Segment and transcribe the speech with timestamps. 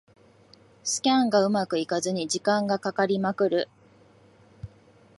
[0.83, 3.69] スキャンがうまくいかずに時間がかかりまくる